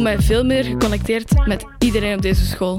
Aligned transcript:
voel 0.00 0.08
mij 0.08 0.22
veel 0.22 0.44
meer 0.44 0.64
geconnecteerd 0.64 1.46
met 1.46 1.64
iedereen 1.78 2.14
op 2.14 2.22
deze 2.22 2.44
school. 2.44 2.78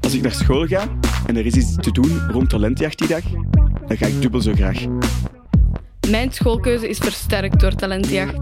Als 0.00 0.14
ik 0.14 0.22
naar 0.22 0.32
school 0.32 0.66
ga 0.66 0.98
en 1.26 1.36
er 1.36 1.46
is 1.46 1.54
iets 1.54 1.76
te 1.76 1.92
doen 1.92 2.30
rond 2.30 2.50
talentjacht 2.50 2.98
die 2.98 3.08
dag, 3.08 3.22
dan 3.86 3.96
ga 3.96 4.06
ik 4.06 4.22
dubbel 4.22 4.40
zo 4.40 4.52
graag. 4.52 4.84
Mijn 6.10 6.32
schoolkeuze 6.32 6.88
is 6.88 6.98
versterkt 6.98 7.60
door 7.60 7.74
talentjacht. 7.74 8.36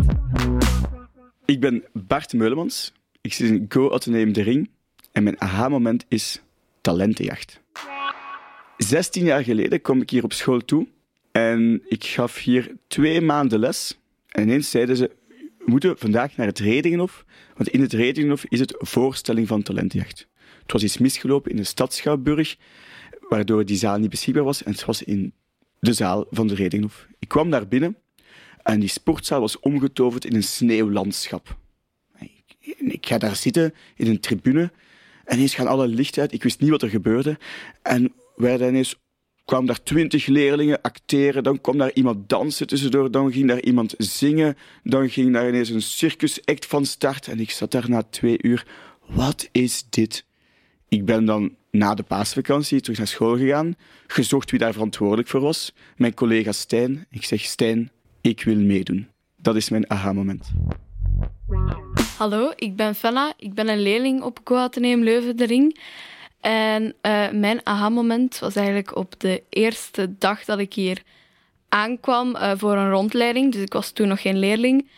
Ik 1.45 1.61
ben 1.61 1.85
Bart 1.93 2.33
Meulemans. 2.33 2.93
Ik 3.21 3.33
zit 3.33 3.51
in 3.51 3.65
Go 3.69 3.91
Atheneum 3.91 4.33
De 4.33 4.43
Ring 4.43 4.71
en 5.13 5.23
mijn 5.23 5.41
aha-moment 5.41 6.05
is 6.09 6.43
talentenjacht. 6.81 7.61
16 8.77 9.25
jaar 9.25 9.45
geleden 9.45 9.81
kwam 9.81 10.01
ik 10.01 10.11
hier 10.11 10.25
op 10.25 10.33
school 10.33 10.61
toe 10.61 10.87
en 11.33 11.83
ik 11.89 12.05
gaf 12.05 12.39
hier 12.39 12.75
twee 12.87 13.21
maanden 13.21 13.59
les. 13.59 13.99
En 14.29 14.43
ineens 14.43 14.71
zeiden 14.71 14.97
ze, 14.97 15.11
we 15.65 15.71
moeten 15.71 15.99
vandaag 15.99 16.37
naar 16.37 16.47
het 16.47 16.59
Redingenhof, 16.59 17.25
want 17.57 17.69
in 17.69 17.81
het 17.81 17.93
Redingenhof 17.93 18.45
is 18.45 18.61
het 18.61 18.75
voorstelling 18.79 19.49
van 19.49 19.63
talentenjacht. 19.63 20.29
Het 20.63 20.73
was 20.73 20.83
iets 20.83 20.99
misgelopen 20.99 21.51
in 21.51 21.57
de 21.57 21.65
stad 21.65 21.95
Schouwburg, 21.95 22.57
waardoor 23.29 23.65
die 23.65 23.77
zaal 23.77 23.99
niet 23.99 24.11
beschikbaar 24.11 24.45
was 24.45 24.63
en 24.63 24.73
het 24.73 24.85
was 24.85 25.03
in 25.03 25.33
de 25.81 25.93
zaal 25.93 26.27
van 26.31 26.47
de 26.47 26.55
Redinghof. 26.55 27.07
Ik 27.19 27.29
kwam 27.29 27.51
daar 27.51 27.69
binnen 27.69 27.97
en 28.63 28.81
die 28.81 28.89
sportzaal 28.89 29.41
was 29.41 29.61
omgetoverd 29.61 30.25
in 30.25 30.35
een 30.35 30.43
sneeuwlandschap. 30.43 31.57
Ik, 32.19 32.79
ik 32.79 33.07
ga 33.07 33.19
daar 33.19 33.37
zitten 33.37 33.75
in 33.97 34.07
een 34.07 34.21
tribune 34.21 34.73
en 35.25 35.37
ineens 35.37 35.55
gaan 35.55 35.67
alle 35.67 35.89
lichten 35.89 36.23
uit. 36.23 36.33
Ik 36.33 36.43
wist 36.43 36.61
niet 36.61 36.71
wat 36.71 36.83
er 36.83 36.89
gebeurde. 36.89 37.39
En 37.83 38.13
werden 38.37 38.69
ineens 38.69 38.99
kwamen 39.45 39.67
daar 39.67 39.83
twintig 39.83 40.27
leerlingen 40.27 40.81
acteren, 40.81 41.43
dan 41.43 41.61
kwam 41.61 41.79
daar 41.79 41.93
iemand 41.93 42.29
dansen 42.29 42.67
tussendoor, 42.67 43.11
dan 43.11 43.33
ging 43.33 43.49
daar 43.49 43.61
iemand 43.61 43.95
zingen, 43.99 44.57
dan 44.83 45.11
ging 45.11 45.33
daar 45.33 45.49
ineens 45.49 45.69
een 45.69 45.83
circusact 45.83 46.67
van 46.67 46.87
start 46.87 47.29
en 47.29 47.41
ik 47.41 47.51
zat 47.51 47.71
daar 47.71 47.91
na 47.91 48.03
twee 48.03 48.39
uur. 48.43 48.67
Wat 49.07 49.49
is 49.53 49.85
dit? 49.91 50.25
Ik 50.89 51.05
ben 51.05 51.25
dan 51.25 51.55
na 51.71 51.95
de 51.95 52.03
paasvakantie 52.03 52.81
terug 52.81 52.99
naar 52.99 53.07
school 53.07 53.37
gegaan, 53.37 53.77
gezocht 54.07 54.51
wie 54.51 54.61
daar 54.61 54.73
verantwoordelijk 54.73 55.29
voor 55.29 55.41
was. 55.41 55.73
Mijn 55.97 56.15
collega 56.15 56.53
Stijn. 56.53 57.07
Ik 57.11 57.25
zeg, 57.25 57.41
Stijn, 57.41 57.91
ik 58.21 58.43
wil 58.43 58.57
meedoen. 58.57 59.09
Dat 59.37 59.57
is 59.57 59.69
mijn 59.69 59.91
aha-moment. 59.91 60.51
Hallo, 62.19 62.53
ik 62.57 62.77
ben 62.77 62.95
Fella. 62.95 63.33
Ik 63.37 63.55
ben 63.55 63.69
een 63.69 63.83
leerling 63.83 64.23
op 64.23 64.45
Co 64.45 64.57
Atheneum 64.57 65.03
Leuven 65.03 65.37
de 65.37 65.47
Ring. 65.47 65.79
En 66.41 66.83
uh, 66.83 67.31
mijn 67.31 67.61
aha-moment 67.67 68.39
was 68.39 68.57
eigenlijk 68.57 68.97
op 68.97 69.15
de 69.21 69.43
eerste 69.49 70.19
dag 70.19 70.45
dat 70.45 70.59
ik 70.59 70.75
hier 70.75 71.03
aankwam 71.69 72.37
uh, 72.37 72.53
voor 72.57 72.77
een 72.77 72.91
rondleiding. 72.91 73.53
Dus 73.53 73.63
ik 73.63 73.73
was 73.73 73.91
toen 73.91 74.09
nog 74.09 74.21
geen 74.21 74.39
leerling. 74.39 74.89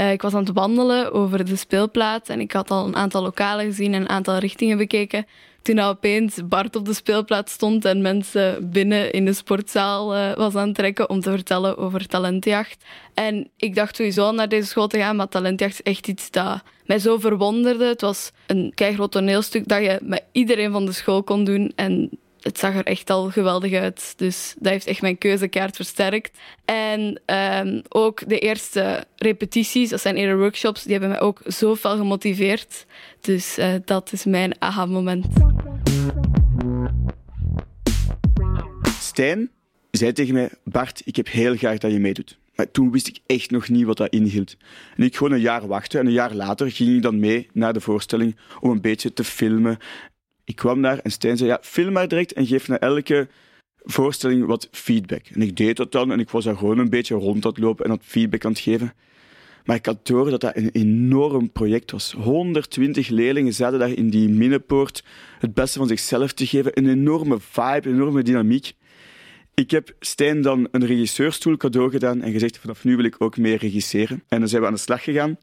Uh, 0.00 0.12
ik 0.12 0.22
was 0.22 0.34
aan 0.34 0.44
het 0.44 0.52
wandelen 0.52 1.12
over 1.12 1.44
de 1.44 1.56
speelplaats 1.56 2.28
en 2.28 2.40
ik 2.40 2.52
had 2.52 2.70
al 2.70 2.86
een 2.86 2.96
aantal 2.96 3.22
lokalen 3.22 3.64
gezien 3.64 3.94
en 3.94 4.00
een 4.00 4.08
aantal 4.08 4.38
richtingen 4.38 4.76
bekeken 4.76 5.26
toen 5.62 5.74
nou 5.74 5.94
opeens 5.94 6.38
Bart 6.44 6.76
op 6.76 6.84
de 6.84 6.94
speelplaats 6.94 7.52
stond 7.52 7.84
en 7.84 8.02
mensen 8.02 8.70
binnen 8.70 9.12
in 9.12 9.24
de 9.24 9.32
sportzaal 9.32 10.16
uh, 10.16 10.34
was 10.34 10.54
aan 10.54 10.66
het 10.66 10.76
trekken 10.76 11.10
om 11.10 11.20
te 11.20 11.30
vertellen 11.30 11.76
over 11.76 12.06
talentjacht. 12.06 12.84
En 13.14 13.50
ik 13.56 13.74
dacht 13.74 13.96
sowieso 13.96 14.24
al 14.24 14.34
naar 14.34 14.48
deze 14.48 14.66
school 14.66 14.86
te 14.86 14.98
gaan, 14.98 15.16
maar 15.16 15.28
talentjacht 15.28 15.72
is 15.72 15.82
echt 15.82 16.08
iets 16.08 16.30
dat 16.30 16.62
mij 16.86 16.98
zo 16.98 17.18
verwonderde. 17.18 17.84
Het 17.84 18.00
was 18.00 18.30
een 18.46 18.72
groot 18.74 19.12
toneelstuk 19.12 19.68
dat 19.68 19.82
je 19.82 19.98
met 20.02 20.24
iedereen 20.32 20.72
van 20.72 20.86
de 20.86 20.92
school 20.92 21.22
kon 21.22 21.44
doen 21.44 21.72
en 21.76 22.10
het 22.40 22.58
zag 22.58 22.74
er 22.74 22.84
echt 22.84 23.10
al 23.10 23.30
geweldig 23.30 23.72
uit. 23.72 24.12
Dus 24.16 24.54
dat 24.58 24.72
heeft 24.72 24.86
echt 24.86 25.02
mijn 25.02 25.18
keuzekaart 25.18 25.76
versterkt. 25.76 26.38
En 26.64 27.20
um, 27.26 27.82
ook 27.88 28.28
de 28.28 28.38
eerste 28.38 29.04
repetities, 29.16 29.88
dat 29.88 30.00
zijn 30.00 30.16
eerder 30.16 30.38
workshops, 30.38 30.82
die 30.82 30.92
hebben 30.92 31.10
mij 31.10 31.20
ook 31.20 31.40
zo 31.46 31.76
fel 31.76 31.96
gemotiveerd. 31.96 32.86
Dus 33.20 33.58
uh, 33.58 33.74
dat 33.84 34.12
is 34.12 34.24
mijn 34.24 34.54
aha-moment. 34.58 35.26
Stijn 39.00 39.50
zei 39.90 40.12
tegen 40.12 40.34
mij: 40.34 40.50
Bart, 40.64 41.02
ik 41.04 41.16
heb 41.16 41.28
heel 41.28 41.56
graag 41.56 41.78
dat 41.78 41.92
je 41.92 41.98
meedoet. 41.98 42.38
Maar 42.54 42.70
toen 42.70 42.90
wist 42.90 43.08
ik 43.08 43.18
echt 43.26 43.50
nog 43.50 43.68
niet 43.68 43.84
wat 43.84 43.96
dat 43.96 44.12
inhield. 44.12 44.56
En 44.96 45.04
ik 45.04 45.16
gewoon 45.16 45.32
een 45.32 45.40
jaar 45.40 45.66
wachten 45.66 46.00
en 46.00 46.06
een 46.06 46.12
jaar 46.12 46.34
later 46.34 46.70
ging 46.70 46.96
ik 46.96 47.02
dan 47.02 47.18
mee 47.18 47.48
naar 47.52 47.72
de 47.72 47.80
voorstelling 47.80 48.36
om 48.60 48.70
een 48.70 48.80
beetje 48.80 49.12
te 49.12 49.24
filmen 49.24 49.78
ik 50.50 50.56
kwam 50.56 50.82
daar 50.82 50.98
en 50.98 51.10
Stijn 51.10 51.36
zei, 51.36 51.50
ja, 51.50 51.58
film 51.62 51.92
maar 51.92 52.08
direct 52.08 52.32
en 52.32 52.46
geef 52.46 52.68
na 52.68 52.78
elke 52.78 53.28
voorstelling 53.82 54.46
wat 54.46 54.68
feedback. 54.70 55.26
En 55.26 55.42
ik 55.42 55.56
deed 55.56 55.76
dat 55.76 55.92
dan 55.92 56.12
en 56.12 56.20
ik 56.20 56.30
was 56.30 56.44
daar 56.44 56.56
gewoon 56.56 56.78
een 56.78 56.90
beetje 56.90 57.14
rond 57.14 57.44
aan 57.44 57.50
het 57.50 57.60
lopen 57.60 57.84
en 57.84 57.90
dat 57.90 58.00
feedback 58.02 58.44
aan 58.44 58.50
het 58.50 58.60
geven. 58.60 58.92
Maar 59.64 59.76
ik 59.76 59.86
had 59.86 60.06
door 60.06 60.30
dat 60.30 60.40
dat 60.40 60.56
een 60.56 60.70
enorm 60.72 61.50
project 61.52 61.90
was. 61.90 62.12
120 62.12 63.08
leerlingen 63.08 63.52
zaten 63.52 63.78
daar 63.78 63.90
in 63.90 64.10
die 64.10 64.28
minnepoort 64.28 65.04
het 65.38 65.54
beste 65.54 65.78
van 65.78 65.88
zichzelf 65.88 66.32
te 66.32 66.46
geven. 66.46 66.78
Een 66.78 66.88
enorme 66.88 67.36
vibe, 67.40 67.88
een 67.88 67.94
enorme 67.94 68.22
dynamiek. 68.22 68.72
Ik 69.54 69.70
heb 69.70 69.94
Stijn 70.00 70.42
dan 70.42 70.68
een 70.70 70.86
regisseurstoel 70.86 71.56
cadeau 71.56 71.90
gedaan 71.90 72.22
en 72.22 72.32
gezegd, 72.32 72.58
vanaf 72.58 72.84
nu 72.84 72.96
wil 72.96 73.04
ik 73.04 73.16
ook 73.18 73.36
meer 73.36 73.56
regisseren. 73.56 74.22
En 74.28 74.38
dan 74.38 74.48
zijn 74.48 74.60
we 74.60 74.66
aan 74.66 74.74
de 74.74 74.80
slag 74.80 75.04
gegaan. 75.04 75.38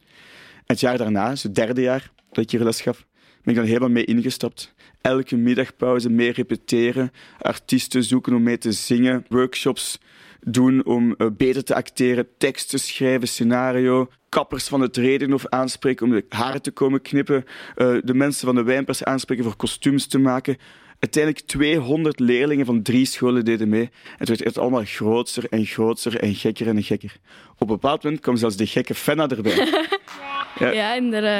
Het 0.65 0.79
jaar 0.79 0.97
daarna, 0.97 1.29
het 1.29 1.55
derde 1.55 1.81
jaar 1.81 2.11
dat 2.31 2.43
ik 2.43 2.51
hier 2.51 2.63
les 2.63 2.81
gaf, 2.81 3.05
ben 3.47 3.55
ik 3.55 3.61
dan 3.61 3.65
helemaal 3.65 3.89
mee 3.89 4.05
ingestapt 4.05 4.73
elke 5.01 5.35
middagpauze 5.35 6.09
meer 6.09 6.33
repeteren, 6.33 7.11
artiesten 7.41 8.03
zoeken 8.03 8.33
om 8.33 8.43
mee 8.43 8.57
te 8.57 8.71
zingen, 8.71 9.25
workshops 9.29 9.99
doen 10.41 10.85
om 10.85 11.15
uh, 11.17 11.27
beter 11.37 11.63
te 11.63 11.75
acteren, 11.75 12.27
teksten 12.37 12.79
schrijven, 12.79 13.27
scenario, 13.27 14.09
kappers 14.29 14.67
van 14.67 14.81
het 14.81 14.97
reden 14.97 15.33
of 15.33 15.47
aanspreken 15.47 16.05
om 16.05 16.11
de 16.11 16.25
haren 16.29 16.61
te 16.61 16.71
komen 16.71 17.01
knippen, 17.01 17.43
uh, 17.75 17.97
de 18.03 18.13
mensen 18.13 18.45
van 18.45 18.55
de 18.55 18.63
wijnpers 18.63 19.03
aanspreken 19.03 19.43
voor 19.43 19.55
kostuums 19.55 20.07
te 20.07 20.19
maken. 20.19 20.57
Uiteindelijk 20.99 21.45
200 21.45 22.19
leerlingen 22.19 22.65
van 22.65 22.81
drie 22.81 23.05
scholen 23.05 23.45
deden 23.45 23.69
mee. 23.69 23.89
Het 24.17 24.27
werd 24.27 24.41
echt 24.41 24.57
allemaal 24.57 24.83
groter 24.85 25.45
en 25.49 25.65
groter 25.65 26.19
en 26.19 26.35
gekker 26.35 26.67
en 26.67 26.83
gekker. 26.83 27.17
Op 27.53 27.61
een 27.61 27.67
bepaald 27.67 28.03
moment 28.03 28.21
kwam 28.21 28.35
zelfs 28.35 28.55
de 28.55 28.67
gekke 28.67 28.95
Fenna 28.95 29.27
erbij. 29.29 29.87
Ja, 30.59 30.69
ja 30.69 30.93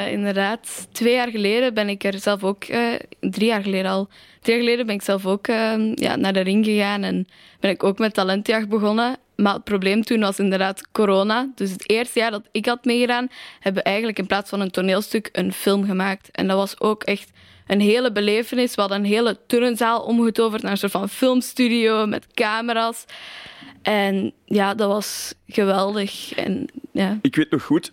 inderdaad. 0.06 0.88
Twee 0.92 1.14
jaar 1.14 1.30
geleden 1.30 1.74
ben 1.74 1.88
ik 1.88 2.04
er 2.04 2.18
zelf 2.18 2.44
ook, 2.44 2.68
uh, 2.68 2.94
drie 3.20 3.46
jaar 3.46 3.62
geleden 3.62 3.90
al, 3.90 4.08
drie 4.40 4.54
jaar 4.54 4.64
geleden 4.64 4.86
ben 4.86 4.94
ik 4.94 5.02
zelf 5.02 5.26
ook 5.26 5.48
uh, 5.48 5.94
ja, 5.94 6.16
naar 6.16 6.32
de 6.32 6.40
ring 6.40 6.64
gegaan 6.64 7.02
en 7.02 7.26
ben 7.60 7.70
ik 7.70 7.84
ook 7.84 7.98
met 7.98 8.14
talentjacht 8.14 8.68
begonnen. 8.68 9.16
Maar 9.36 9.54
het 9.54 9.64
probleem 9.64 10.02
toen 10.02 10.20
was 10.20 10.38
inderdaad 10.38 10.90
corona. 10.92 11.50
Dus 11.54 11.70
het 11.70 11.90
eerste 11.90 12.18
jaar 12.18 12.30
dat 12.30 12.48
ik 12.52 12.66
had 12.66 12.84
meegedaan, 12.84 13.28
hebben 13.60 13.82
we 13.82 13.88
eigenlijk 13.88 14.18
in 14.18 14.26
plaats 14.26 14.50
van 14.50 14.60
een 14.60 14.70
toneelstuk 14.70 15.28
een 15.32 15.52
film 15.52 15.84
gemaakt. 15.84 16.30
En 16.30 16.46
dat 16.46 16.56
was 16.56 16.80
ook 16.80 17.02
echt 17.02 17.30
een 17.66 17.80
hele 17.80 18.12
belevenis. 18.12 18.74
We 18.74 18.80
hadden 18.80 18.98
een 18.98 19.04
hele 19.04 19.38
turnzaal 19.46 20.00
omgetoverd 20.00 20.62
naar 20.62 20.70
een 20.70 20.78
soort 20.78 20.92
van 20.92 21.08
filmstudio 21.08 22.06
met 22.06 22.26
camera's. 22.34 23.04
En 23.82 24.32
ja, 24.44 24.74
dat 24.74 24.88
was 24.88 25.34
geweldig. 25.46 26.32
En, 26.34 26.68
ja. 26.92 27.18
Ik 27.22 27.36
weet 27.36 27.50
nog 27.50 27.62
goed, 27.62 27.92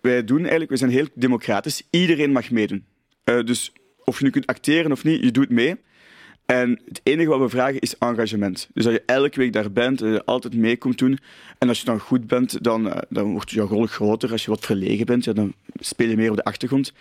wij 0.00 0.24
doen 0.24 0.40
eigenlijk, 0.40 0.70
we 0.70 0.76
zijn 0.76 0.90
heel 0.90 1.06
democratisch. 1.14 1.82
Iedereen 1.90 2.32
mag 2.32 2.50
meedoen. 2.50 2.84
Uh, 3.24 3.44
dus 3.44 3.72
of 4.04 4.18
je 4.18 4.24
nu 4.24 4.30
kunt 4.30 4.46
acteren 4.46 4.92
of 4.92 5.04
niet, 5.04 5.22
je 5.22 5.30
doet 5.30 5.50
mee. 5.50 5.76
En 6.46 6.80
het 6.84 7.00
enige 7.02 7.28
wat 7.28 7.40
we 7.40 7.48
vragen 7.48 7.80
is 7.80 7.98
engagement. 7.98 8.68
Dus 8.74 8.84
dat 8.84 8.92
je 8.92 9.02
elke 9.06 9.38
week 9.38 9.52
daar 9.52 9.72
bent, 9.72 9.98
dat 9.98 10.12
je 10.12 10.24
altijd 10.24 10.54
mee 10.54 10.76
komt 10.76 10.98
doen. 10.98 11.18
En 11.58 11.68
als 11.68 11.78
je 11.78 11.84
dan 11.84 12.00
goed 12.00 12.26
bent, 12.26 12.64
dan, 12.64 12.86
uh, 12.86 12.96
dan 13.08 13.32
wordt 13.32 13.50
je 13.50 13.60
rol 13.60 13.86
groter. 13.86 14.30
Als 14.30 14.44
je 14.44 14.50
wat 14.50 14.64
verlegen 14.64 15.06
bent, 15.06 15.24
ja, 15.24 15.32
dan 15.32 15.54
speel 15.74 16.08
je 16.08 16.16
meer 16.16 16.30
op 16.30 16.36
de 16.36 16.44
achtergrond. 16.44 16.92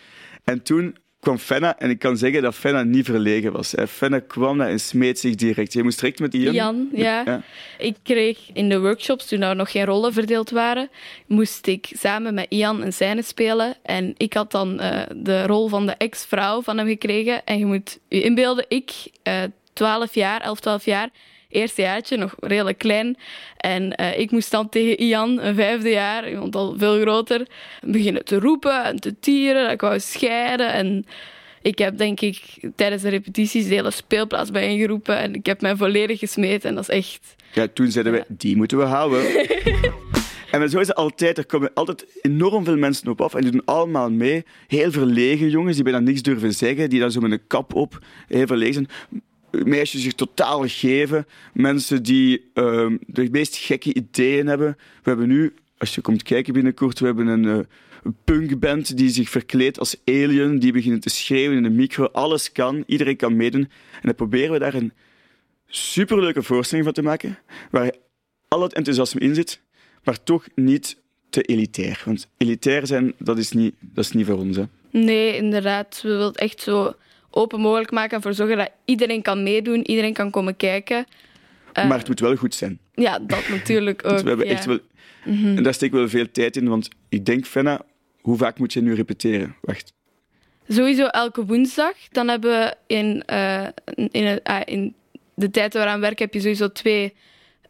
En 0.43 0.63
toen 0.63 0.95
kwam 1.25 1.37
Fenna 1.37 1.79
en 1.79 1.89
ik 1.89 1.99
kan 1.99 2.17
zeggen 2.17 2.41
dat 2.41 2.55
Fenna 2.55 2.83
niet 2.83 3.05
verlegen 3.05 3.51
was. 3.51 3.73
Fenna 3.87 4.19
kwam 4.19 4.57
daar 4.57 4.69
en 4.69 4.79
smeet 4.79 5.19
zich 5.19 5.35
direct. 5.35 5.73
Je 5.73 5.83
moest 5.83 5.99
direct 5.99 6.19
met 6.19 6.33
Ian. 6.33 6.53
Jan, 6.53 6.89
ja. 6.93 7.21
ja. 7.25 7.41
Ik 7.77 7.95
kreeg 8.03 8.39
in 8.53 8.69
de 8.69 8.79
workshops, 8.79 9.27
toen 9.27 9.41
er 9.41 9.55
nog 9.55 9.71
geen 9.71 9.85
rollen 9.85 10.13
verdeeld 10.13 10.49
waren, 10.49 10.89
moest 11.27 11.67
ik 11.67 11.91
samen 11.93 12.33
met 12.33 12.45
Ian 12.49 12.81
een 12.81 12.93
scène 12.93 13.21
spelen. 13.21 13.75
En 13.83 14.13
ik 14.17 14.33
had 14.33 14.51
dan 14.51 14.81
uh, 14.81 15.01
de 15.15 15.45
rol 15.45 15.67
van 15.67 15.85
de 15.85 15.91
ex-vrouw 15.91 16.61
van 16.61 16.77
hem 16.77 16.87
gekregen. 16.87 17.45
En 17.45 17.59
je 17.59 17.65
moet 17.65 17.99
je 18.09 18.21
inbeelden, 18.21 18.65
ik, 18.67 18.91
uh, 19.23 19.43
eh, 19.43 19.49
12 19.73 20.13
jaar, 20.13 20.41
11, 20.41 20.59
12 20.59 20.85
jaar, 20.85 21.09
eerste 21.55 21.81
jaartje, 21.81 22.17
nog 22.17 22.35
redelijk 22.39 22.77
klein. 22.77 23.17
En 23.57 24.01
uh, 24.01 24.19
ik 24.19 24.31
moest 24.31 24.51
dan 24.51 24.69
tegen 24.69 24.97
Ian, 24.97 25.39
een 25.41 25.55
vijfde 25.55 25.89
jaar, 25.89 26.29
iemand 26.29 26.55
al 26.55 26.75
veel 26.77 26.99
groter, 27.01 27.47
beginnen 27.81 28.25
te 28.25 28.39
roepen 28.39 28.83
en 28.83 28.99
te 28.99 29.19
tieren. 29.19 29.63
Dat 29.63 29.71
ik 29.71 29.81
wou 29.81 29.99
scheiden. 29.99 30.73
En 30.73 31.05
ik 31.61 31.77
heb 31.77 31.97
denk 31.97 32.21
ik 32.21 32.59
tijdens 32.75 33.01
de 33.01 33.09
repetities 33.09 33.67
de 33.67 33.75
hele 33.75 33.91
speelplaats 33.91 34.51
bijeengeroepen. 34.51 35.17
En 35.17 35.35
ik 35.35 35.45
heb 35.45 35.61
mij 35.61 35.75
volledig 35.75 36.19
gesmeed. 36.19 36.65
En 36.65 36.75
dat 36.75 36.89
is 36.89 36.95
echt... 36.95 37.35
Ja, 37.53 37.67
toen 37.73 37.91
zeiden 37.91 38.13
we, 38.13 38.25
die 38.27 38.55
moeten 38.55 38.77
we 38.77 38.83
houden. 38.83 39.23
En 40.61 40.69
zo 40.69 40.79
is 40.79 40.87
het 40.87 40.95
altijd. 40.95 41.37
Er 41.37 41.45
komen 41.45 41.71
altijd 41.73 42.05
enorm 42.21 42.65
veel 42.65 42.77
mensen 42.77 43.07
op 43.07 43.21
af 43.21 43.33
en 43.33 43.41
die 43.41 43.51
doen 43.51 43.65
allemaal 43.65 44.11
mee. 44.11 44.43
Heel 44.67 44.91
verlegen 44.91 45.49
jongens 45.49 45.75
die 45.75 45.83
bijna 45.83 45.99
niks 45.99 46.21
durven 46.21 46.53
zeggen, 46.53 46.89
die 46.89 46.99
dan 46.99 47.11
zo 47.11 47.19
met 47.19 47.31
een 47.31 47.47
kap 47.47 47.73
op 47.73 47.99
heel 48.27 48.47
verlegen 48.47 48.73
zijn 48.73 48.89
meisjes 49.63 50.03
zich 50.03 50.13
totaal 50.13 50.63
geven. 50.67 51.25
Mensen 51.53 52.03
die 52.03 52.51
uh, 52.53 52.91
de 53.07 53.27
meest 53.31 53.55
gekke 53.55 53.93
ideeën 53.93 54.47
hebben. 54.47 54.77
We 55.03 55.09
hebben 55.09 55.27
nu 55.27 55.53
als 55.77 55.95
je 55.95 56.01
komt 56.01 56.23
kijken 56.23 56.53
binnenkort, 56.53 56.99
we 56.99 57.05
hebben 57.05 57.27
een 57.27 57.43
uh, 57.43 57.59
punkband 58.23 58.97
die 58.97 59.09
zich 59.09 59.29
verkleedt 59.29 59.79
als 59.79 59.95
alien, 60.05 60.59
die 60.59 60.71
beginnen 60.71 60.99
te 60.99 61.09
schreeuwen 61.09 61.57
in 61.57 61.63
de 61.63 61.69
micro. 61.69 62.05
Alles 62.05 62.51
kan, 62.51 62.83
iedereen 62.87 63.15
kan 63.15 63.35
meedoen. 63.35 63.61
En 63.61 64.01
dan 64.01 64.15
proberen 64.15 64.51
we 64.51 64.59
daar 64.59 64.73
een 64.73 64.93
superleuke 65.67 66.43
voorstelling 66.43 66.85
van 66.85 66.95
te 66.95 67.01
maken, 67.01 67.39
waar 67.71 67.91
al 68.47 68.61
het 68.61 68.73
enthousiasme 68.73 69.19
in 69.19 69.35
zit, 69.35 69.61
maar 70.03 70.23
toch 70.23 70.47
niet 70.55 71.01
te 71.29 71.41
elitair. 71.41 72.01
Want 72.05 72.27
elitair 72.37 72.87
zijn, 72.87 73.13
dat 73.17 73.37
is 73.37 73.51
niet, 73.51 73.75
dat 73.79 74.03
is 74.03 74.11
niet 74.11 74.25
voor 74.25 74.37
ons. 74.37 74.57
Hè. 74.57 74.63
Nee, 74.91 75.35
inderdaad. 75.35 75.99
We 76.01 76.09
willen 76.09 76.33
echt 76.33 76.61
zo 76.61 76.93
open 77.35 77.59
mogelijk 77.59 77.91
maken 77.91 78.09
en 78.09 78.15
ervoor 78.15 78.33
zorgen 78.33 78.57
dat 78.57 78.71
iedereen 78.85 79.21
kan 79.21 79.43
meedoen, 79.43 79.87
iedereen 79.87 80.13
kan 80.13 80.31
komen 80.31 80.55
kijken. 80.55 81.05
Uh, 81.77 81.87
maar 81.87 81.97
het 81.97 82.07
moet 82.07 82.19
wel 82.19 82.35
goed 82.35 82.55
zijn. 82.55 82.79
Ja, 82.93 83.19
dat 83.19 83.49
natuurlijk 83.57 84.05
ook. 84.05 84.19
we 84.19 84.27
hebben 84.27 84.47
echt 84.47 84.65
wel, 84.65 84.79
En 85.23 85.63
daar 85.63 85.73
steken 85.73 85.95
we 85.95 86.01
wel 86.01 86.09
veel 86.09 86.31
tijd 86.31 86.55
in, 86.55 86.67
want 86.67 86.89
ik 87.09 87.25
denk, 87.25 87.45
Fenna, 87.45 87.81
hoe 88.21 88.37
vaak 88.37 88.59
moet 88.59 88.73
je 88.73 88.81
nu 88.81 88.93
repeteren? 88.93 89.55
Wacht. 89.61 89.93
Sowieso 90.67 91.05
elke 91.05 91.45
woensdag. 91.45 91.93
Dan 92.11 92.27
hebben 92.27 92.51
we 92.59 92.75
in, 92.87 93.23
uh, 93.29 93.67
in, 94.11 94.39
uh, 94.43 94.61
in 94.65 94.95
de 95.33 95.51
tijd 95.51 95.73
waaraan 95.73 95.99
werken 95.99 96.25
heb 96.25 96.33
je 96.33 96.39
sowieso 96.39 96.71
twee 96.71 97.13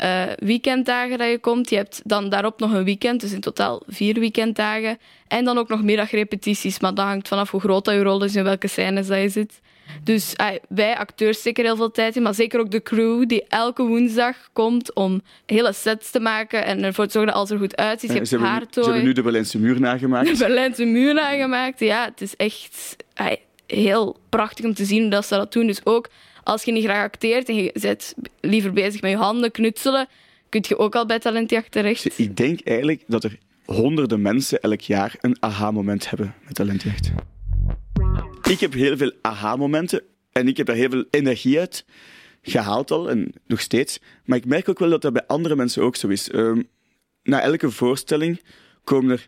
uh, 0.04 0.24
weekenddagen 0.38 1.18
dat 1.18 1.30
je 1.30 1.40
komt. 1.40 1.70
Je 1.70 1.76
hebt 1.76 2.02
dan 2.04 2.30
daarop 2.30 2.60
nog 2.60 2.74
een 2.74 2.84
weekend, 2.84 3.22
dus 3.22 3.32
in 3.32 3.40
totaal 3.40 3.84
vier 3.88 4.20
weekenddagen. 4.20 4.98
En 5.28 5.46
dan 5.46 5.58
ook 5.58 5.68
nog 5.68 5.84
middagrepetities, 5.84 6.80
maar 6.80 6.94
dat 6.94 7.06
hangt 7.06 7.28
vanaf 7.28 7.52
hoe 7.52 7.60
groot 7.60 7.86
dat 7.86 7.94
je 7.94 8.04
rol 8.04 8.24
is 8.24 8.36
en 8.36 8.44
welke 8.44 8.68
scènes 8.68 9.08
dat 9.08 9.22
je 9.22 9.30
zit. 9.30 9.62
Dus 10.04 10.34
uh, 10.42 10.48
wij 10.70 10.98
acteurs 10.98 11.40
steken 11.40 11.64
heel 11.64 11.76
veel 11.76 11.92
tijd 11.92 12.16
in, 12.16 12.22
maar 12.22 12.34
zeker 12.34 12.60
ook 12.60 12.72
de 12.72 12.82
crew 12.82 13.28
die 13.28 13.44
elke 13.48 13.84
woensdag 13.84 14.36
komt 14.54 14.94
om 14.94 15.22
hele 15.46 15.74
sets 15.74 16.12
te 16.12 16.20
maken 16.20 16.66
en 16.66 16.84
ervoor 16.84 17.06
te 17.06 17.12
zorgen 17.12 17.32
dat 17.32 17.40
alles 17.40 17.52
er 17.52 17.58
goed 17.58 17.76
uitziet. 17.76 18.10
Je 18.10 18.16
hebt 18.16 18.28
ze, 18.28 18.38
hebben, 18.38 18.68
ze 18.72 18.80
hebben 18.82 19.04
nu 19.04 19.14
de 19.14 19.22
Berlijnse 19.22 19.60
muur 19.60 19.80
nagemaakt. 19.80 20.28
De 20.32 20.38
Berlijnse 20.38 20.86
muur 20.86 21.14
nagemaakt, 21.14 21.80
ja. 21.80 22.06
Het 22.06 22.22
is 22.22 22.36
echt 22.36 22.96
uh, 23.22 23.28
heel 23.68 24.18
prachtig 24.30 24.66
om 24.66 24.74
te 24.74 24.86
zien 24.86 25.02
hoe 25.02 25.10
dat 25.10 25.26
ze 25.26 25.36
dat 25.36 25.54
doen. 25.54 25.68
Dus 25.68 25.82
ook 25.84 26.10
als 26.46 26.64
je 26.64 26.72
niet 26.72 26.84
graag 26.84 27.04
acteert 27.04 27.50
en 27.50 27.56
je 27.56 27.76
bent 27.82 28.14
liever 28.42 28.74
bezig 28.74 29.02
met 29.02 29.12
je 29.12 29.18
handen 29.18 29.52
knutselen, 29.52 30.08
kun 30.50 30.64
je 30.68 30.78
ook 30.78 30.96
al 30.96 31.06
bij 31.06 31.20
talentjacht 31.20 31.72
terecht. 31.72 32.20
Ik 32.20 32.38
denk 32.38 32.60
eigenlijk 32.64 33.04
dat 33.08 33.24
er 33.24 33.38
honderden 33.66 34.22
mensen 34.22 34.62
elk 34.62 34.82
jaar 34.82 35.16
een 35.22 35.38
aha-moment 35.40 36.10
hebben 36.10 36.36
met 36.46 36.56
talentjacht. 36.56 37.12
Ik 38.50 38.60
heb 38.60 38.74
heel 38.74 38.98
veel 38.98 39.12
aha-momenten 39.22 40.02
en 40.32 40.48
ik 40.48 40.58
heb 40.58 40.66
daar 40.66 40.76
heel 40.76 40.90
veel 40.90 41.06
energie 41.10 41.60
uit 41.60 41.86
gehaald 42.42 42.92
al 42.92 43.10
en 43.10 43.34
nog 43.48 43.62
steeds. 43.62 44.00
Maar 44.26 44.38
ik 44.38 44.46
merk 44.46 44.70
ook 44.70 44.80
wel 44.80 44.90
dat 44.90 45.02
dat 45.02 45.14
bij 45.14 45.26
andere 45.28 45.56
mensen 45.56 45.84
ook 45.84 45.96
zo 45.96 46.08
is. 46.08 46.30
Uh, 46.30 46.58
na 47.24 47.42
elke 47.42 47.72
voorstelling 47.72 48.42
komen 48.84 49.12
er 49.12 49.28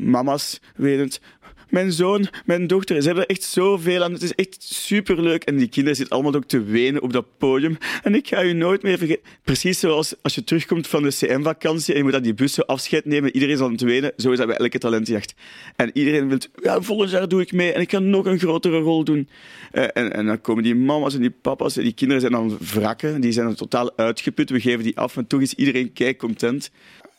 mama's 0.00 0.60
wetend 0.76 1.20
mijn 1.68 1.92
zoon, 1.92 2.26
mijn 2.44 2.66
dochter, 2.66 3.00
ze 3.00 3.06
hebben 3.06 3.24
er 3.24 3.30
echt 3.30 3.42
zoveel 3.42 4.02
aan. 4.02 4.12
Het 4.12 4.22
is 4.22 4.34
echt 4.34 4.62
superleuk. 4.62 5.44
En 5.44 5.56
die 5.56 5.68
kinderen 5.68 5.96
zitten 5.96 6.14
allemaal 6.14 6.34
ook 6.34 6.44
te 6.44 6.62
wenen 6.62 7.02
op 7.02 7.12
dat 7.12 7.26
podium. 7.38 7.78
En 8.02 8.14
ik 8.14 8.28
ga 8.28 8.40
je 8.40 8.54
nooit 8.54 8.82
meer 8.82 8.98
vergeten. 8.98 9.22
Precies 9.42 9.80
zoals 9.80 10.14
als 10.22 10.34
je 10.34 10.44
terugkomt 10.44 10.86
van 10.86 11.02
de 11.02 11.08
CM-vakantie 11.08 11.92
en 11.92 11.98
je 11.98 12.04
moet 12.04 12.14
aan 12.14 12.22
die 12.22 12.34
bussen 12.34 12.66
afscheid 12.66 13.04
nemen. 13.04 13.32
Iedereen 13.32 13.54
is 13.54 13.60
aan 13.60 13.72
het 13.72 13.80
wenen. 13.80 14.12
Zo 14.16 14.30
is 14.30 14.38
dat 14.38 14.46
bij 14.46 14.56
elke 14.56 14.78
talentjacht. 14.78 15.34
En 15.76 15.90
iedereen 15.94 16.28
wil, 16.28 16.38
ja, 16.62 16.80
volgend 16.80 17.10
jaar 17.10 17.28
doe 17.28 17.40
ik 17.40 17.52
mee 17.52 17.72
en 17.72 17.80
ik 17.80 17.88
kan 17.88 18.10
nog 18.10 18.26
een 18.26 18.38
grotere 18.38 18.78
rol 18.78 19.04
doen. 19.04 19.28
Uh, 19.72 19.82
en, 19.82 20.12
en, 20.12 20.26
dan 20.26 20.40
komen 20.40 20.62
die 20.62 20.74
mama's 20.74 21.14
en 21.14 21.20
die 21.20 21.30
papa's 21.30 21.76
en 21.76 21.82
die 21.82 21.92
kinderen 21.92 22.20
zijn 22.20 22.32
dan 22.32 22.58
wrakken. 22.58 23.20
Die 23.20 23.32
zijn 23.32 23.46
dan 23.46 23.54
totaal 23.54 23.96
uitgeput. 23.96 24.50
We 24.50 24.60
geven 24.60 24.84
die 24.84 24.98
af 24.98 25.16
en 25.16 25.26
toch 25.26 25.40
is 25.40 25.54
iedereen 25.54 25.92
kei 25.92 26.16
content. 26.16 26.70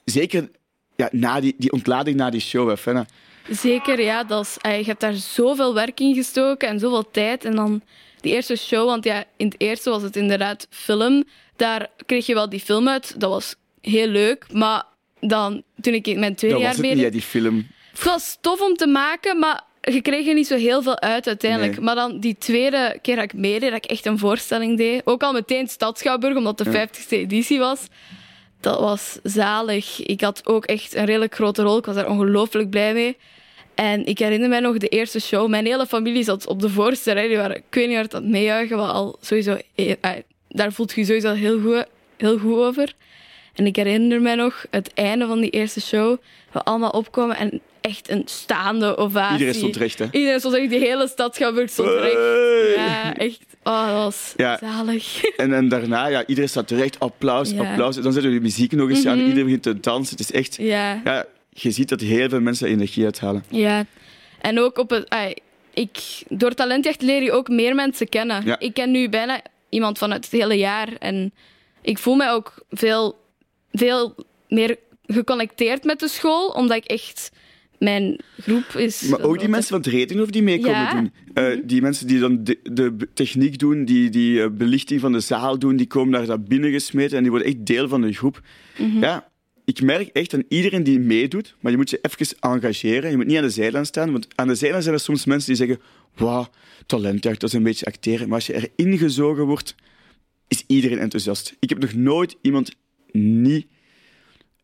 Zeker 0.05 0.49
ja, 0.95 1.09
na 1.11 1.39
die, 1.39 1.55
die 1.57 1.71
ontlading 1.71 2.15
na 2.15 2.29
die 2.29 2.41
show, 2.41 2.75
hè. 2.83 3.01
Zeker, 3.49 4.01
ja. 4.01 4.23
Dat 4.23 4.45
is, 4.45 4.57
je 4.61 4.85
hebt 4.85 5.01
daar 5.01 5.13
zoveel 5.13 5.73
werk 5.73 5.99
in 5.99 6.15
gestoken 6.15 6.67
en 6.67 6.79
zoveel 6.79 7.11
tijd. 7.11 7.45
En 7.45 7.55
dan 7.55 7.81
die 8.21 8.33
eerste 8.33 8.55
show, 8.55 8.85
want 8.85 9.03
ja, 9.03 9.23
in 9.37 9.45
het 9.45 9.55
eerste 9.57 9.89
was 9.89 10.01
het 10.01 10.15
inderdaad 10.15 10.67
film. 10.69 11.23
Daar 11.55 11.89
kreeg 12.05 12.25
je 12.25 12.33
wel 12.33 12.49
die 12.49 12.59
film 12.59 12.87
uit. 12.87 13.19
Dat 13.19 13.29
was 13.29 13.55
heel 13.81 14.07
leuk. 14.07 14.45
Maar 14.51 14.83
dan, 15.19 15.63
toen 15.81 15.93
ik 15.93 16.07
in 16.07 16.19
mijn 16.19 16.35
tweede 16.35 16.55
dat 16.55 16.65
jaar 16.65 16.75
was 16.77 16.87
het 16.87 16.97
niet, 16.97 17.11
die 17.11 17.21
film. 17.21 17.67
Het 17.91 18.03
was 18.03 18.37
tof 18.41 18.61
om 18.61 18.75
te 18.75 18.87
maken, 18.87 19.39
maar 19.39 19.63
je 19.81 20.01
kreeg 20.01 20.27
er 20.27 20.33
niet 20.33 20.47
zo 20.47 20.55
heel 20.55 20.81
veel 20.81 20.99
uit 20.99 21.27
uiteindelijk. 21.27 21.79
Maar 21.79 21.95
dan 21.95 22.19
die 22.19 22.35
tweede 22.37 22.99
keer 23.01 23.15
dat 23.15 23.23
ik 23.23 23.33
meedeed, 23.33 23.71
dat 23.71 23.83
ik 23.83 23.91
echt 23.91 24.05
een 24.05 24.19
voorstelling 24.19 24.77
deed. 24.77 25.01
Ook 25.05 25.23
al 25.23 25.33
meteen 25.33 25.67
Stadschouwburg, 25.67 26.35
omdat 26.35 26.57
de 26.57 26.71
ja. 26.71 26.87
50ste 26.87 27.09
editie 27.09 27.59
was. 27.59 27.87
Dat 28.63 28.79
was 28.79 29.19
zalig. 29.23 30.05
Ik 30.05 30.21
had 30.21 30.47
ook 30.47 30.65
echt 30.65 30.95
een 30.95 31.05
redelijk 31.05 31.35
grote 31.35 31.61
rol. 31.61 31.77
Ik 31.77 31.85
was 31.85 31.95
daar 31.95 32.09
ongelooflijk 32.09 32.69
blij 32.69 32.93
mee. 32.93 33.17
En 33.75 34.05
ik 34.05 34.19
herinner 34.19 34.49
mij 34.49 34.59
nog 34.59 34.77
de 34.77 34.87
eerste 34.87 35.19
show. 35.19 35.49
Mijn 35.49 35.65
hele 35.65 35.85
familie 35.85 36.23
zat 36.23 36.47
op 36.47 36.59
de 36.59 36.69
voorste 36.69 37.11
rij. 37.11 37.27
Die 37.27 37.37
waren, 37.37 37.55
ik 37.55 37.63
weet 37.69 37.87
niet 37.87 37.95
hard 37.95 38.15
aan 38.15 38.21
het 38.21 38.31
meejuichen. 38.31 38.77
Wat 38.77 38.89
al 38.89 39.17
sowieso, 39.21 39.57
eh, 39.75 40.11
daar 40.49 40.73
voelt 40.73 40.93
je 40.93 41.05
sowieso 41.05 41.33
heel 41.33 41.59
goed, 41.59 41.85
heel 42.17 42.37
goed 42.37 42.57
over. 42.57 42.93
En 43.53 43.65
ik 43.65 43.75
herinner 43.75 44.21
mij 44.21 44.35
nog 44.35 44.65
het 44.69 44.93
einde 44.93 45.27
van 45.27 45.39
die 45.39 45.49
eerste 45.49 45.81
show. 45.81 46.17
We 46.51 46.63
allemaal 46.63 46.89
opkomen 46.89 47.35
en 47.35 47.61
echt 47.83 48.09
een 48.09 48.23
staande 48.25 48.97
ovatie. 48.97 49.31
Iedereen 49.31 49.53
stond 49.53 49.75
recht, 49.75 49.99
hè? 49.99 50.05
Iedereen 50.11 50.39
stond 50.39 50.55
recht. 50.55 50.69
Die 50.69 50.79
hele 50.79 51.07
stad 51.07 51.35
stond 51.35 51.89
recht. 51.89 52.75
Ja, 52.75 53.15
echt. 53.15 53.39
Oh, 53.63 53.87
dat 53.87 53.95
was 53.95 54.33
ja. 54.37 54.57
zalig. 54.61 55.21
En, 55.37 55.53
en 55.53 55.67
daarna, 55.67 56.07
ja, 56.07 56.25
iedereen 56.25 56.49
staat 56.49 56.67
terecht. 56.67 56.99
Applaus, 56.99 57.49
ja. 57.49 57.69
applaus. 57.69 57.95
Dan 57.95 58.13
zetten 58.13 58.31
we 58.31 58.37
de 58.37 58.43
muziek 58.43 58.71
nog 58.71 58.89
eens 58.89 58.97
mm 58.97 59.05
-hmm. 59.05 59.11
aan. 59.11 59.19
Iedereen 59.19 59.43
begint 59.43 59.63
te 59.63 59.79
dansen. 59.79 60.17
Het 60.17 60.29
is 60.29 60.31
echt... 60.31 60.55
Ja. 60.55 61.01
ja 61.03 61.25
je 61.49 61.71
ziet 61.71 61.89
dat 61.89 62.01
heel 62.01 62.29
veel 62.29 62.41
mensen 62.41 62.67
energie 62.67 63.03
uithalen. 63.03 63.43
Ja, 63.49 63.85
en 64.41 64.59
ook 64.59 64.77
op 64.77 64.89
het. 64.89 65.09
Ay, 65.09 65.35
ik, 65.73 66.23
door 66.29 66.53
talentjacht 66.53 67.01
leer 67.01 67.23
je 67.23 67.31
ook 67.31 67.47
meer 67.47 67.75
mensen 67.75 68.09
kennen. 68.09 68.45
Ja. 68.45 68.59
Ik 68.59 68.73
ken 68.73 68.91
nu 68.91 69.09
bijna 69.09 69.41
iemand 69.69 69.97
van 69.97 70.11
het 70.11 70.27
hele 70.31 70.57
jaar 70.57 70.89
en 70.99 71.33
ik 71.81 71.97
voel 71.97 72.15
mij 72.15 72.31
ook 72.31 72.53
veel, 72.69 73.19
veel 73.71 74.15
meer 74.47 74.77
geconnecteerd 75.05 75.83
met 75.83 75.99
de 75.99 76.07
school, 76.07 76.47
omdat 76.47 76.77
ik 76.77 76.85
echt 76.85 77.31
mijn 77.79 78.19
groep 78.39 78.65
is. 78.77 79.01
Maar 79.01 79.21
ook 79.21 79.39
die 79.39 79.47
mensen 79.47 79.69
van 79.69 79.91
het 79.91 79.99
rating 79.99 80.21
of 80.21 80.29
die 80.29 80.43
mee 80.43 80.59
komen 80.59 80.79
Ja. 80.79 80.93
doen. 80.93 81.11
Uh, 81.33 81.61
die 81.65 81.81
mensen 81.81 82.07
die 82.07 82.19
dan 82.19 82.43
de, 82.43 82.59
de 82.63 82.97
techniek 83.13 83.59
doen, 83.59 83.85
die, 83.85 84.09
die 84.09 84.37
uh, 84.39 84.47
belichting 84.51 84.99
van 85.01 85.11
de 85.11 85.19
zaal 85.19 85.59
doen, 85.59 85.75
die 85.75 85.87
komen 85.87 86.11
daar 86.11 86.27
naar 86.27 86.43
binnen 86.43 86.71
gesmeten 86.71 87.15
en 87.17 87.21
die 87.23 87.31
worden 87.31 87.47
echt 87.49 87.65
deel 87.65 87.87
van 87.87 88.01
de 88.01 88.13
groep. 88.13 88.41
Ja, 89.01 89.29
ik 89.65 89.81
merk 89.81 90.07
echt 90.07 90.33
aan 90.33 90.43
iedereen 90.49 90.83
die 90.83 90.99
meedoet, 90.99 91.55
maar 91.59 91.71
je 91.71 91.77
moet 91.77 91.89
je 91.89 91.99
even 92.01 92.37
engageren. 92.39 93.09
Je 93.09 93.15
moet 93.17 93.25
niet 93.25 93.37
aan 93.37 93.43
de 93.43 93.49
zijlijn 93.49 93.85
staan, 93.85 94.11
want 94.11 94.27
aan 94.35 94.47
de 94.47 94.55
zijlijn 94.55 94.83
zijn 94.83 94.95
er 94.95 95.01
soms 95.01 95.25
mensen 95.25 95.47
die 95.55 95.65
zeggen 95.65 95.85
wauw, 96.15 96.49
talentjacht, 96.85 97.39
dat 97.39 97.49
is 97.49 97.55
een 97.55 97.63
beetje 97.63 97.85
acteren. 97.85 98.27
Maar 98.27 98.35
als 98.35 98.47
je 98.47 98.69
erin 98.75 98.97
gezogen 98.97 99.45
wordt, 99.45 99.75
is 100.47 100.63
iedereen 100.67 100.99
enthousiast. 100.99 101.55
Ik 101.59 101.69
heb 101.69 101.79
nog 101.79 101.93
nooit 101.93 102.35
iemand 102.41 102.71
niet 103.11 103.65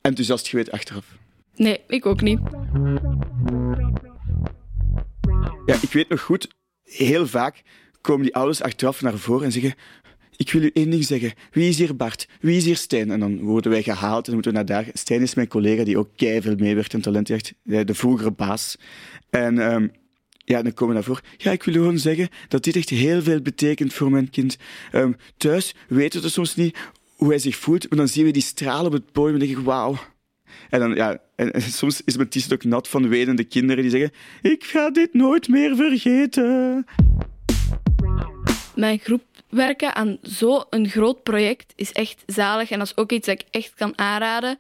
enthousiast 0.02 0.48
geweest 0.48 0.72
achteraf. 0.72 1.18
Nee, 1.60 1.82
ik 1.88 2.06
ook 2.06 2.22
niet. 2.22 2.40
Ja, 5.66 5.76
ik 5.82 5.92
weet 5.92 6.10
nog 6.10 6.22
goed, 6.22 6.48
heel 6.84 7.28
vaak 7.28 7.62
komen 8.02 8.24
die 8.24 8.36
ouders 8.36 8.62
achteraf 8.62 9.02
naar 9.02 9.18
voren 9.18 9.46
en 9.46 9.52
zeggen 9.52 9.74
ik 10.36 10.52
wil 10.52 10.62
u 10.62 10.70
één 10.74 10.90
ding 10.90 11.06
zeggen. 11.06 11.34
Wie 11.52 11.70
is 11.70 11.78
hier 11.78 11.96
Bart? 11.96 12.28
Wie 12.42 12.58
is 12.58 12.66
hier 12.66 12.76
Stijn? 12.76 13.12
En 13.12 13.20
dan 13.20 13.40
worden 13.40 13.72
wij 13.72 13.84
gehaald 13.84 14.28
en 14.28 14.34
moeten 14.34 14.52
we 14.52 14.58
naar 14.58 14.66
daar. 14.66 14.88
Stijn 14.94 15.22
is 15.22 15.34
mijn 15.34 15.48
collega 15.48 15.84
die 15.84 15.98
ook 15.98 16.10
veel 16.16 16.56
meewerkt 16.56 16.94
in 16.94 17.02
Talentjacht. 17.02 17.54
De 17.64 17.94
vroegere 17.94 18.32
baas. 18.32 18.78
En 19.30 19.74
um, 19.74 19.92
ja, 20.46 20.62
dan 20.62 20.74
komen 20.74 20.96
we 20.96 21.02
daarvoor. 21.02 21.22
Ja, 21.38 21.52
ik 21.52 21.64
wil 21.64 21.76
u 21.76 21.78
gewoon 21.78 22.00
zeggen 22.00 22.30
dat 22.48 22.64
dit 22.64 22.76
echt 22.76 22.90
heel 22.90 23.22
veel 23.22 23.42
betekent 23.42 23.94
voor 23.94 24.12
mijn 24.12 24.30
kind. 24.30 24.58
Um, 24.92 25.16
thuis 25.38 25.76
weten 25.88 26.22
we 26.22 26.30
soms 26.30 26.56
niet 26.56 26.78
hoe 27.16 27.30
hij 27.30 27.40
zich 27.40 27.56
voelt, 27.56 27.90
maar 27.90 27.98
dan 27.98 28.08
zien 28.08 28.26
we 28.26 28.32
die 28.32 28.42
stralen 28.42 28.86
op 28.86 28.92
het 28.92 29.12
podium 29.12 29.34
en 29.34 29.46
denk 29.46 29.58
ik, 29.58 29.66
wauw. 29.66 29.98
En, 30.70 30.80
dan, 30.80 30.96
ja, 30.96 31.18
en, 31.36 31.62
soms 31.62 32.02
is 32.06 32.16
mijn 32.16 32.30
t-shirt 32.30 32.54
ook 32.54 32.64
nat 32.64 32.88
van 32.88 33.10
wenende 33.10 33.44
kinderen 33.44 33.82
die 33.82 33.92
zeggen 33.92 34.12
ik 34.42 34.64
ga 34.64 34.90
dit 34.90 35.14
nooit 35.14 35.48
meer 35.48 35.76
vergeten. 35.76 36.86
Mijn 38.76 39.00
groep 39.00 39.24
werken 39.50 39.96
aan 39.96 40.18
zo'n 40.22 40.88
groot 40.88 41.24
project 41.24 41.74
is 41.76 41.92
echt 41.92 42.24
zalig. 42.26 42.72
En 42.72 42.80
dat 42.80 42.88
is 42.88 42.98
ook 42.98 43.12
iets 43.12 43.28
dat 43.28 43.40
ik 43.40 43.48
echt 43.52 43.74
kan 43.76 43.98
aanraden. 43.98 44.58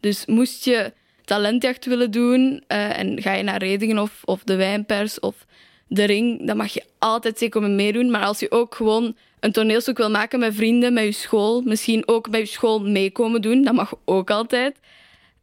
Dus 0.00 0.26
moest 0.26 0.64
je 0.64 0.92
talentjacht 1.24 1.84
willen 1.84 2.10
doen 2.10 2.64
uh, 2.68 2.98
en 2.98 3.22
ga 3.22 3.32
je 3.32 3.42
naar 3.42 3.62
Redingen 3.62 3.98
of, 3.98 4.22
of 4.24 4.42
de 4.44 4.56
Wijnpers 4.56 5.20
of 5.20 5.46
de 5.86 6.04
Ring, 6.04 6.46
dan 6.46 6.56
mag 6.56 6.72
je 6.72 6.82
altijd 6.98 7.38
zeker 7.38 7.60
komen 7.60 7.76
meedoen. 7.76 8.10
Maar 8.10 8.24
als 8.24 8.40
je 8.40 8.50
ook 8.50 8.74
gewoon 8.74 9.16
een 9.40 9.52
toneelstuk 9.52 9.96
wil 9.96 10.10
maken 10.10 10.38
met 10.38 10.54
vrienden, 10.54 10.92
met 10.92 11.04
je 11.04 11.12
school, 11.12 11.60
misschien 11.60 12.08
ook 12.08 12.30
bij 12.30 12.40
je 12.40 12.46
school 12.46 12.80
meekomen 12.80 13.42
doen, 13.42 13.62
dat 13.62 13.74
mag 13.74 13.94
ook 14.04 14.30
altijd. 14.30 14.76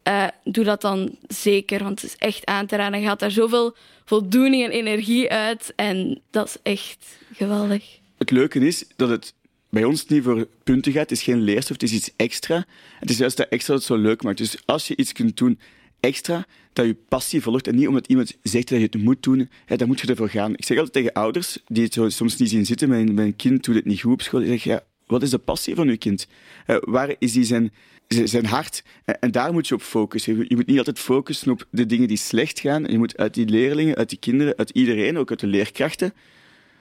Uh, 0.07 0.27
doe 0.43 0.63
dat 0.63 0.81
dan 0.81 1.17
zeker, 1.27 1.83
want 1.83 2.01
het 2.01 2.09
is 2.09 2.17
echt 2.17 2.45
aan 2.45 2.65
te 2.65 2.75
raden. 2.75 2.99
Je 2.99 3.05
gaat 3.05 3.19
daar 3.19 3.31
zoveel 3.31 3.75
voldoening 4.05 4.63
en 4.63 4.71
energie 4.71 5.29
uit 5.29 5.73
en 5.75 6.21
dat 6.31 6.47
is 6.47 6.57
echt 6.63 7.05
geweldig 7.33 7.99
het 8.17 8.31
leuke 8.31 8.59
is 8.59 8.85
dat 8.95 9.09
het 9.09 9.33
bij 9.69 9.83
ons 9.83 10.05
niet 10.05 10.23
voor 10.23 10.47
punten 10.63 10.91
gaat. 10.91 11.01
Het 11.01 11.11
is 11.11 11.23
geen 11.23 11.41
leerstof, 11.41 11.81
het 11.81 11.89
is 11.89 11.93
iets 11.93 12.11
extra. 12.15 12.65
Het 12.99 13.09
is 13.09 13.17
juist 13.17 13.37
dat 13.37 13.47
extra 13.49 13.73
dat 13.73 13.83
het 13.83 13.91
zo 13.91 14.01
leuk 14.01 14.23
maakt. 14.23 14.37
Dus 14.37 14.57
als 14.65 14.87
je 14.87 14.95
iets 14.95 15.11
kunt 15.11 15.37
doen 15.37 15.59
extra 15.99 16.45
dat 16.73 16.85
je 16.85 16.95
passie 17.07 17.41
volgt 17.41 17.67
en 17.67 17.75
niet 17.75 17.87
omdat 17.87 18.07
iemand 18.07 18.37
zegt 18.43 18.69
dat 18.69 18.77
je 18.77 18.83
het 18.83 19.03
moet 19.03 19.23
doen, 19.23 19.49
dan 19.65 19.87
moet 19.87 19.99
je 19.99 20.07
ervoor 20.07 20.29
gaan. 20.29 20.53
Ik 20.53 20.65
zeg 20.65 20.77
altijd 20.77 20.95
tegen 20.95 21.13
ouders 21.13 21.57
die 21.67 21.83
het 21.83 22.13
soms 22.13 22.37
niet 22.37 22.49
zien 22.49 22.65
zitten, 22.65 22.89
mijn, 22.89 23.13
mijn 23.13 23.35
kind 23.35 23.63
doet 23.63 23.75
het 23.75 23.85
niet 23.85 24.01
goed 24.01 24.13
op 24.13 24.21
school, 24.21 24.41
ik 24.41 24.47
zeg, 24.47 24.63
ja, 24.63 24.83
wat 25.07 25.21
is 25.21 25.29
de 25.29 25.37
passie 25.37 25.75
van 25.75 25.87
uw 25.87 25.97
kind? 25.97 26.27
Uh, 26.67 26.77
waar 26.79 27.15
is 27.19 27.31
die 27.31 27.43
zijn, 27.43 27.73
zijn 28.07 28.45
hart? 28.45 28.83
En, 29.05 29.19
en, 29.19 29.31
daar 29.31 29.53
moet 29.53 29.67
je 29.67 29.73
op 29.73 29.81
focussen. 29.81 30.45
Je 30.47 30.55
moet 30.55 30.67
niet 30.67 30.77
altijd 30.77 30.99
focussen 30.99 31.51
op 31.51 31.65
de 31.69 31.85
dingen 31.85 32.07
die 32.07 32.17
slecht 32.17 32.59
gaan. 32.59 32.83
Je 32.83 32.97
moet 32.97 33.17
uit 33.17 33.33
die 33.33 33.47
leerlingen, 33.47 33.95
uit 33.95 34.09
die 34.09 34.19
kinderen, 34.19 34.57
uit 34.57 34.69
iedereen, 34.69 35.17
ook 35.17 35.29
uit 35.29 35.39
de 35.39 35.47
leerkrachten, 35.47 36.13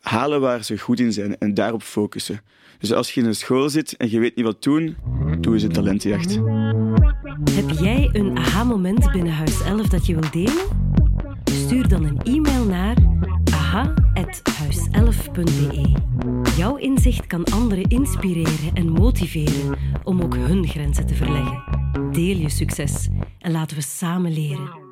halen 0.00 0.40
waar 0.40 0.64
ze 0.64 0.78
goed 0.78 1.00
in 1.00 1.12
zijn 1.12 1.38
en 1.38 1.54
daarop 1.54 1.83
focussen. 1.83 2.40
Dus 2.78 2.92
als 2.92 3.12
je 3.12 3.21
in 3.21 3.26
een 3.26 3.35
school 3.35 3.68
zit 3.68 3.97
en 3.97 4.11
je 4.11 4.21
weet 4.21 4.37
niet 4.37 4.45
wat 4.45 4.62
doen, 4.62 4.97
doe 5.40 5.54
eens 5.54 5.62
een 5.62 5.73
talentenjacht. 5.73 6.38
Heb 7.50 7.71
jij 7.71 8.09
een 8.12 8.38
aha-moment 8.38 9.12
binnen 9.12 9.33
Huis 9.33 9.61
11 9.61 9.87
dat 9.87 10.06
je 10.06 10.14
wilt 10.14 10.33
delen? 10.33 10.85
Stuur 11.45 11.88
dan 11.88 12.04
een 12.04 12.21
e-mail 12.23 12.64
naar 12.64 12.97
aha.huis11.be. 13.52 16.15
Jouw 16.56 16.76
inzicht 16.76 17.26
kan 17.26 17.44
anderen 17.44 17.84
inspireren 17.84 18.75
en 18.75 18.88
motiveren 18.88 19.78
om 20.04 20.20
ook 20.20 20.34
hun 20.34 20.68
grenzen 20.68 21.06
te 21.06 21.14
verleggen. 21.14 21.62
Deel 22.12 22.36
je 22.36 22.48
succes 22.48 23.08
en 23.38 23.52
laten 23.52 23.76
we 23.76 23.82
samen 23.82 24.32
leren. 24.32 24.85